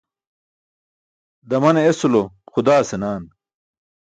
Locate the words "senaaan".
2.89-3.23